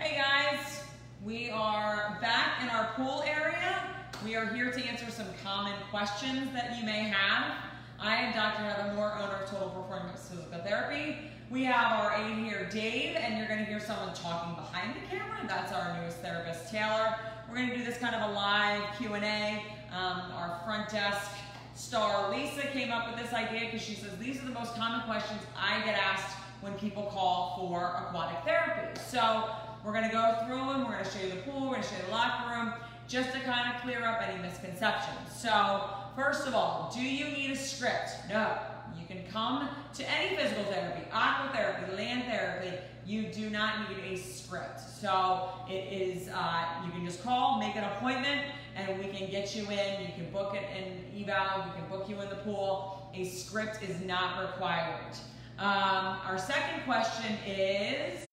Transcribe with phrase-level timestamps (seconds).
[0.00, 0.82] Hey guys,
[1.22, 3.84] we are back in our pool area.
[4.24, 7.54] We are here to answer some common questions that you may have.
[7.98, 8.62] I am Dr.
[8.62, 11.18] Heather Moore, owner of Total Performance Physical Therapy.
[11.50, 15.36] We have our aide here, Dave, and you're gonna hear someone talking behind the camera.
[15.46, 17.14] That's our newest therapist, Taylor.
[17.50, 19.62] We're gonna do this kind of a live Q&A.
[19.92, 21.30] Um, our front desk
[21.74, 25.02] star, Lisa, came up with this idea because she says, these are the most common
[25.02, 28.98] questions I get asked when people call for aquatic therapy.
[29.06, 29.50] So
[29.84, 32.02] we're gonna go through them, we're gonna show you the pool, we're gonna show you
[32.06, 32.72] the locker room,
[33.08, 35.32] just to kind of clear up any misconceptions.
[35.34, 38.10] So first of all, do you need a script?
[38.28, 38.56] No.
[38.98, 44.12] You can come to any physical therapy, aqua therapy, land therapy, you do not need
[44.12, 44.80] a script.
[44.80, 48.42] So it is, uh, you can just call, make an appointment,
[48.76, 50.02] and we can get you in.
[50.02, 53.10] You can book it in eval, we can book you in the pool.
[53.14, 55.16] A script is not required.
[55.58, 58.26] Um, our second question is,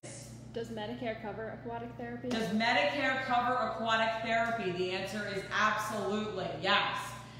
[0.57, 2.29] Does Medicare cover aquatic therapy?
[2.29, 4.71] does Medicare cover aquatic therapy?
[4.71, 6.97] The answer is absolutely yes.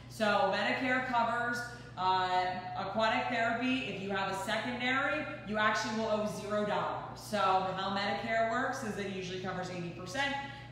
[0.09, 1.57] So Medicare covers
[1.97, 2.45] uh,
[2.77, 3.85] aquatic therapy.
[3.85, 7.19] If you have a secondary, you actually will owe zero dollars.
[7.19, 10.21] So how Medicare works is it usually covers 80%,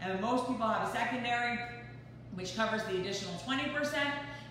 [0.03, 1.57] and most people have a secondary,
[2.35, 3.95] which covers the additional 20%.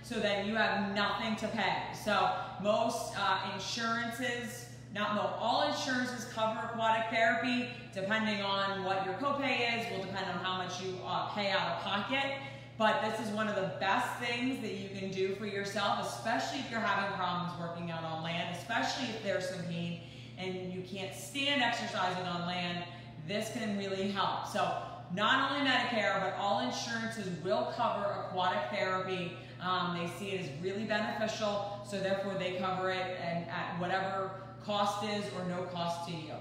[0.05, 1.83] So then you have nothing to pay.
[2.05, 2.31] So
[2.63, 7.71] most uh, insurances, not most, all insurances cover aquatic therapy.
[7.95, 11.69] Depending on what your copay is, will depend on how much you uh, pay out
[11.69, 12.37] of pocket.
[12.77, 16.59] But this is one of the best things that you can do for yourself, especially
[16.59, 20.01] if you're having problems working out on land, especially if there's some pain
[20.37, 22.85] and you can't stand exercising on land.
[23.27, 24.49] This can really help.
[24.49, 24.71] So
[25.15, 29.37] not only Medicare, but all insurances will cover aquatic therapy.
[29.65, 34.31] Um, they see it as really beneficial, so therefore they cover it and at whatever
[34.63, 36.35] cost is or no cost to you.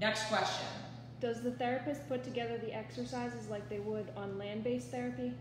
[0.00, 0.66] Next question.
[1.20, 5.32] Does the therapist put together the exercises like they would on land-based therapy?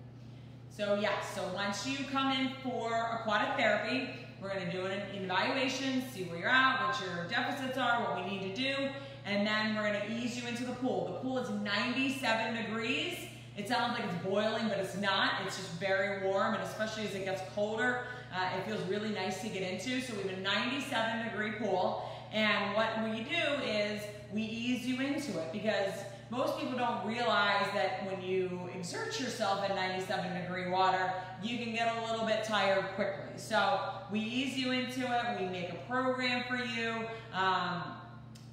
[0.69, 4.09] So yes, so once you come in for aquatic therapy,
[4.41, 8.37] we're gonna do an evaluation, see where you're at, what your deficits are, what we
[8.37, 8.89] need to do,
[9.25, 11.07] and then we're gonna ease you into the pool.
[11.13, 13.17] The pool is 97 degrees.
[13.57, 15.41] It sounds like it's boiling, but it's not.
[15.45, 18.05] It's just very warm, and especially as it gets colder,
[18.35, 20.01] uh, it feels really nice to get into.
[20.01, 24.01] So we have a 97 degree pool, and what we do is
[24.33, 25.93] we ease you into it because
[26.29, 31.73] most people don't realize that when you exert yourself in 97 degree water, you can
[31.73, 33.37] get a little bit tired quickly.
[33.37, 33.79] So
[34.11, 37.83] we ease you into it, we make a program for you, um,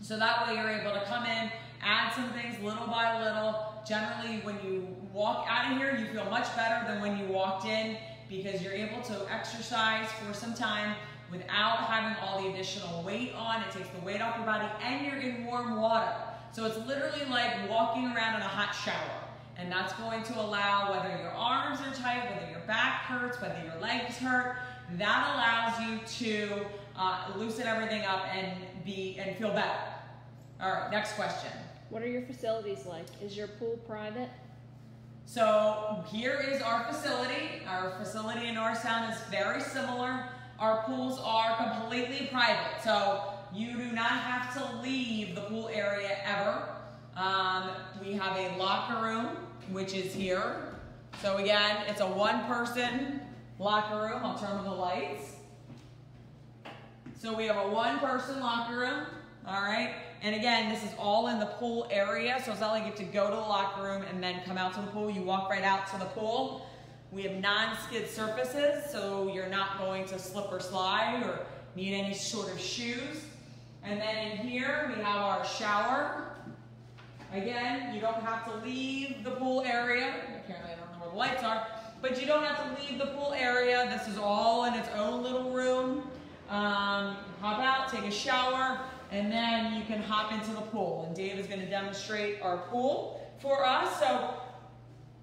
[0.00, 3.71] so that way you're able to come in, add some things little by little.
[3.86, 7.66] Generally, when you walk out of here, you feel much better than when you walked
[7.66, 7.96] in
[8.28, 10.94] because you're able to exercise for some time
[11.30, 13.62] without having all the additional weight on.
[13.62, 16.12] It takes the weight off your body and you're in warm water.
[16.52, 19.18] So it's literally like walking around in a hot shower.
[19.56, 23.60] And that's going to allow whether your arms are tight, whether your back hurts, whether
[23.64, 24.56] your legs hurt,
[24.98, 26.66] that allows you to
[26.96, 29.78] uh, loosen everything up and be and feel better.
[30.60, 31.52] All right, next question.
[31.92, 33.04] What are your facilities like?
[33.22, 34.30] Is your pool private?
[35.26, 37.60] So here is our facility.
[37.68, 40.24] Our facility in Norristown is very similar.
[40.58, 42.82] Our pools are completely private.
[42.82, 46.66] So you do not have to leave the pool area ever.
[47.14, 47.68] Um,
[48.02, 49.36] we have a locker room,
[49.70, 50.74] which is here.
[51.20, 53.20] So again, it's a one person
[53.58, 54.24] locker room.
[54.24, 55.32] I'll turn on the lights.
[57.20, 59.04] So we have a one person locker room,
[59.46, 59.94] all right?
[60.24, 62.98] And again, this is all in the pool area, so it's not like you have
[62.98, 65.10] to go to the locker room and then come out to the pool.
[65.10, 66.64] You walk right out to the pool.
[67.10, 71.40] We have non-skid surfaces, so you're not going to slip or slide or
[71.74, 73.24] need any sort of shoes.
[73.82, 76.36] And then in here, we have our shower.
[77.32, 80.14] Again, you don't have to leave the pool area.
[80.44, 81.66] Apparently I don't know where the lights are,
[82.00, 83.88] but you don't have to leave the pool area.
[83.90, 86.08] This is all in its own little room.
[86.48, 88.78] Um, hop out, take a shower,
[89.12, 91.04] and then you can hop into the pool.
[91.06, 94.00] And Dave is gonna demonstrate our pool for us.
[94.00, 94.34] So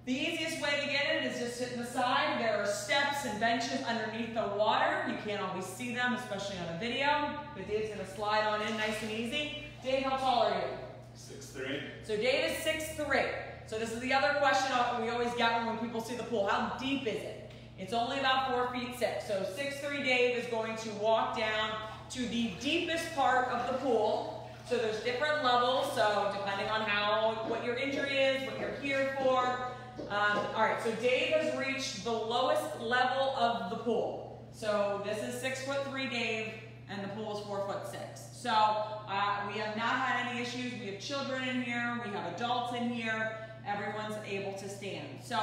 [0.06, 2.40] the easiest way to get in is just sit in the side.
[2.40, 5.04] There are steps and benches underneath the water.
[5.08, 8.76] You can't always see them, especially on a video, but Dave's gonna slide on in
[8.76, 9.64] nice and easy.
[9.82, 10.76] Dave, how tall are you?
[11.14, 11.80] Six three.
[12.04, 13.28] So Dave is 6'3".
[13.66, 14.72] So this is the other question
[15.02, 16.46] we always get when people see the pool.
[16.46, 17.52] How deep is it?
[17.78, 19.26] It's only about four feet six.
[19.26, 21.70] So 6'3" Dave is going to walk down
[22.10, 24.50] to the deepest part of the pool.
[24.68, 29.16] So there's different levels, so depending on how, what your injury is, what you're here
[29.22, 29.72] for.
[30.08, 34.48] Um, all right, so Dave has reached the lowest level of the pool.
[34.52, 36.52] So this is six foot three Dave,
[36.88, 38.28] and the pool is four foot six.
[38.32, 40.72] So uh, we have not had any issues.
[40.80, 43.36] We have children in here, we have adults in here.
[43.66, 45.06] Everyone's able to stand.
[45.22, 45.36] So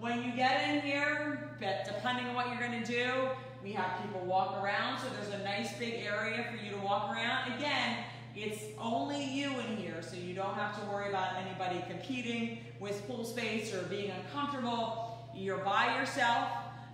[0.00, 3.28] when you get in here, depending on what you're to do,
[3.62, 5.00] we have people walk around.
[5.00, 7.52] So there's a nice big area for you to walk around.
[7.54, 7.98] Again,
[8.34, 13.06] it's only you in here, so you don't have to worry about anybody competing with
[13.06, 15.28] pool space or being uncomfortable.
[15.34, 16.48] You're by yourself.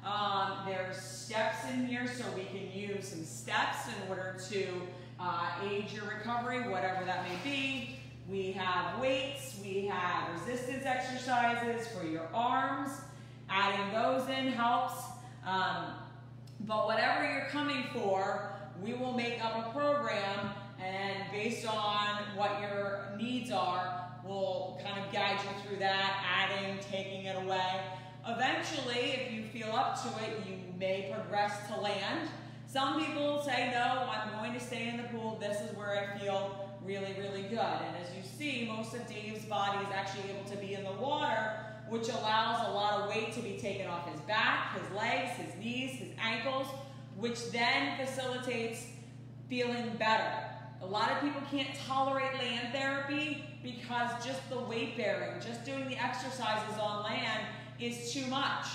[0.04, 4.66] Um, there's steps in here, so we can use some steps in order to
[5.20, 7.96] uh, aid your recovery, whatever that may be.
[8.28, 12.90] We have weights, we have resistance exercises for your arms.
[13.48, 15.02] Adding those in helps.
[15.46, 15.94] Um,
[16.68, 22.60] but whatever you're coming for, we will make up a program and based on what
[22.60, 27.80] your needs are, we'll kind of guide you through that, adding, taking it away.
[28.26, 32.28] Eventually, if you feel up to it, you may progress to land.
[32.66, 35.38] Some people say, no, I'm going to stay in the pool.
[35.40, 37.58] This is where I feel really, really good.
[37.58, 40.92] And as you see, most of Dave's body is actually able to be in the
[40.92, 41.54] water,
[41.88, 42.87] which allows a lot
[43.18, 46.66] weight to be taken off his back, his legs, his knees, his ankles,
[47.16, 48.86] which then facilitates
[49.48, 50.30] feeling better.
[50.82, 55.88] A lot of people can't tolerate land therapy because just the weight bearing, just doing
[55.88, 57.42] the exercises on land
[57.80, 58.66] is too much.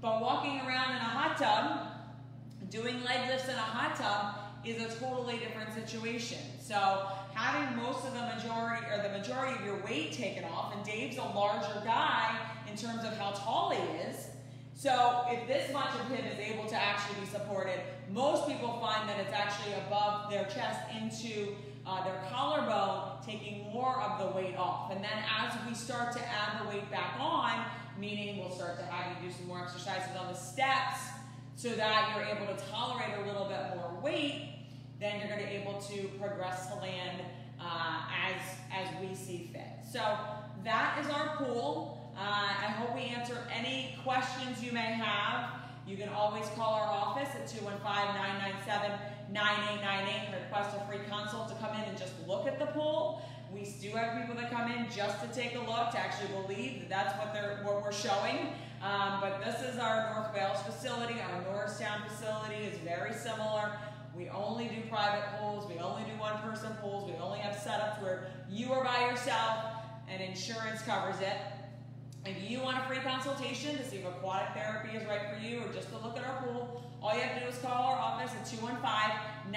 [0.00, 4.80] But walking around in a hot tub, doing leg lifts in a hot tub is
[4.80, 6.38] a totally different situation.
[6.60, 10.84] So having most of the majority or the majority of your weight taken off, and
[10.84, 12.11] Dave's a larger guy
[12.82, 14.28] terms of how tall he is.
[14.74, 17.80] So if this much of him is able to actually be supported,
[18.10, 21.54] most people find that it's actually above their chest into
[21.86, 24.90] uh, their collarbone, taking more of the weight off.
[24.90, 27.64] And then as we start to add the weight back on,
[27.98, 31.00] meaning we'll start to have you do some more exercises on the steps
[31.56, 34.48] so that you're able to tolerate a little bit more weight,
[35.00, 37.20] then you're going to be able to progress to land
[37.60, 38.40] uh, as,
[38.72, 39.84] as we see fit.
[39.92, 40.00] So
[40.64, 42.01] that is our pool.
[42.16, 45.50] Uh, I hope we answer any questions you may have.
[45.86, 51.74] You can always call our office at 215-997-9898 and request a free consult to come
[51.74, 53.22] in and just look at the pool.
[53.52, 56.80] We do have people that come in just to take a look, to actually believe
[56.80, 58.54] that that's what, they're, what we're showing.
[58.82, 61.20] Um, but this is our North Wales facility.
[61.20, 63.72] Our Norristown facility is very similar.
[64.16, 65.66] We only do private pools.
[65.66, 67.10] We only do one-person pools.
[67.10, 69.64] We only have setups where you are by yourself
[70.08, 71.36] and insurance covers it.
[72.24, 75.64] If you want a free consultation to see if aquatic therapy is right for you
[75.64, 77.98] or just to look at our pool, all you have to do is call our
[77.98, 78.46] office at
[79.50, 79.56] 215-997-9898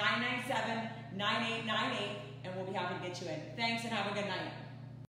[2.44, 3.40] and we'll be happy to get you in.
[3.56, 4.50] Thanks and have a good night.